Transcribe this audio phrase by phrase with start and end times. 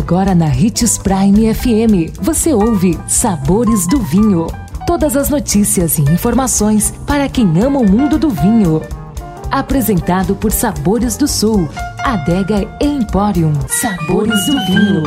[0.00, 4.46] Agora na Ritz Prime FM, você ouve Sabores do Vinho.
[4.86, 8.80] Todas as notícias e informações para quem ama o mundo do vinho.
[9.50, 11.68] Apresentado por Sabores do Sul,
[12.02, 13.52] Adega Emporium.
[13.68, 15.02] Sabores do Vinho.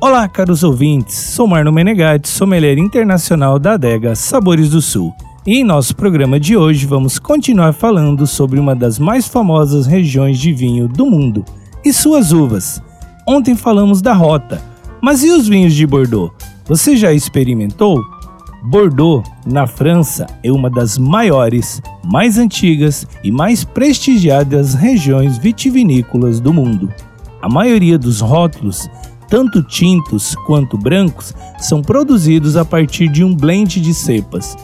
[0.00, 1.14] Olá, caros ouvintes.
[1.14, 5.14] Sou Marno Menegatti, sommelier internacional da Adega Sabores do Sul.
[5.46, 10.40] E em nosso programa de hoje vamos continuar falando sobre uma das mais famosas regiões
[10.40, 11.44] de vinho do mundo
[11.84, 12.82] e suas uvas.
[13.24, 14.60] Ontem falamos da rota,
[15.00, 16.34] mas e os vinhos de Bordeaux?
[16.64, 18.02] Você já experimentou?
[18.64, 26.52] Bordeaux, na França, é uma das maiores, mais antigas e mais prestigiadas regiões vitivinícolas do
[26.52, 26.92] mundo.
[27.40, 28.90] A maioria dos rótulos,
[29.28, 34.56] tanto tintos quanto brancos, são produzidos a partir de um blend de cepas,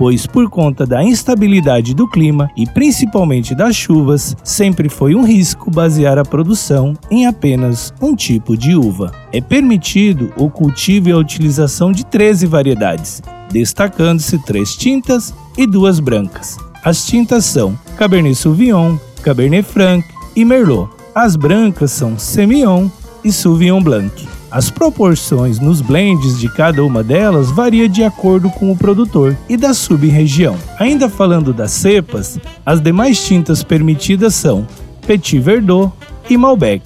[0.00, 5.70] pois por conta da instabilidade do clima e principalmente das chuvas, sempre foi um risco
[5.70, 9.12] basear a produção em apenas um tipo de uva.
[9.30, 16.00] É permitido o cultivo e a utilização de 13 variedades, destacando-se três tintas e duas
[16.00, 16.56] brancas.
[16.82, 20.02] As tintas são Cabernet Sauvignon, Cabernet Franc
[20.34, 20.88] e Merlot.
[21.14, 22.88] As brancas são Semillon
[23.22, 24.29] e Sauvignon Blanc.
[24.50, 29.56] As proporções nos blends de cada uma delas varia de acordo com o produtor e
[29.56, 30.56] da sub-região.
[30.78, 34.66] Ainda falando das cepas, as demais tintas permitidas são
[35.06, 35.92] Petit Verdot
[36.28, 36.82] e Malbec.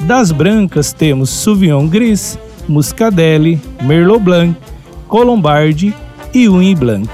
[0.00, 2.36] Das brancas temos Sauvignon Gris,
[2.68, 4.56] Muscadelle, Merlot Blanc,
[5.06, 5.94] Colombard
[6.34, 7.08] e Uni Blanc.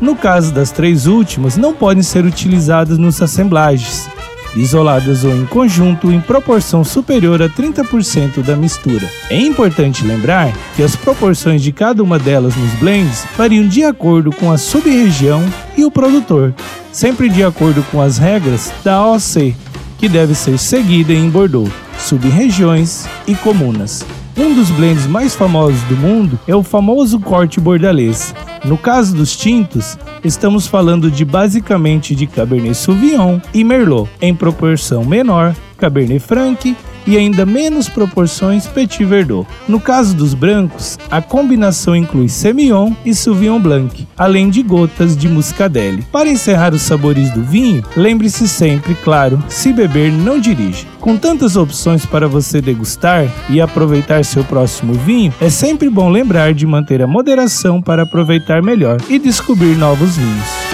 [0.00, 4.10] No caso das três últimas, não podem ser utilizadas nos assemblagens,
[4.56, 9.08] isoladas ou em conjunto em proporção superior a 30% da mistura.
[9.30, 14.30] É importante lembrar que as proporções de cada uma delas nos blends variam de acordo
[14.32, 15.42] com a sub-região
[15.76, 16.54] e o produtor,
[16.92, 19.54] sempre de acordo com as regras da AOC,
[19.98, 24.04] que deve ser seguida em Bordeaux, sub-regiões e comunas.
[24.36, 28.34] Um dos blends mais famosos do mundo é o famoso corte bordalês.
[28.64, 35.04] No caso dos tintos, estamos falando de basicamente de Cabernet Sauvignon e Merlot, em proporção
[35.04, 36.74] menor, Cabernet Franc
[37.06, 39.46] e ainda menos proporções Petit Verdot.
[39.68, 45.28] No caso dos brancos, a combinação inclui Semillon e Sauvignon Blanc, além de gotas de
[45.28, 46.02] Muscadelle.
[46.10, 50.86] Para encerrar os sabores do vinho, lembre-se sempre, claro, se beber não dirige.
[51.00, 56.54] Com tantas opções para você degustar e aproveitar seu próximo vinho, é sempre bom lembrar
[56.54, 60.73] de manter a moderação para aproveitar melhor e descobrir novos vinhos.